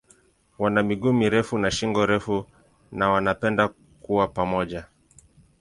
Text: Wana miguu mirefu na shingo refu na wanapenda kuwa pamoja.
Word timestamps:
Wana 0.59 0.83
miguu 0.83 1.13
mirefu 1.13 1.57
na 1.57 1.71
shingo 1.71 2.05
refu 2.05 2.45
na 2.91 3.09
wanapenda 3.09 3.67
kuwa 4.01 4.27
pamoja. 4.27 4.85